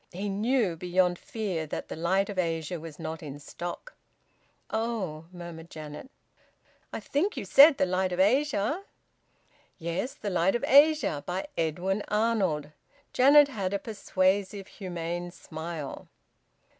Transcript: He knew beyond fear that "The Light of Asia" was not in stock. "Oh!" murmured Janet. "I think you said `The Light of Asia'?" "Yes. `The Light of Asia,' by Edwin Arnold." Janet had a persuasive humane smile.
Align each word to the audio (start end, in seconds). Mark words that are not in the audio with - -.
He 0.11 0.29
knew 0.29 0.75
beyond 0.75 1.19
fear 1.19 1.67
that 1.67 1.87
"The 1.87 1.95
Light 1.95 2.27
of 2.27 2.39
Asia" 2.39 2.79
was 2.79 2.97
not 2.97 3.21
in 3.21 3.37
stock. 3.37 3.93
"Oh!" 4.71 5.25
murmured 5.31 5.69
Janet. 5.69 6.09
"I 6.91 6.99
think 6.99 7.37
you 7.37 7.45
said 7.45 7.77
`The 7.77 7.85
Light 7.85 8.11
of 8.11 8.19
Asia'?" 8.19 8.79
"Yes. 9.77 10.15
`The 10.17 10.31
Light 10.31 10.55
of 10.55 10.63
Asia,' 10.67 11.23
by 11.27 11.45
Edwin 11.55 12.01
Arnold." 12.07 12.71
Janet 13.13 13.49
had 13.49 13.75
a 13.75 13.77
persuasive 13.77 14.65
humane 14.67 15.29
smile. 15.29 16.07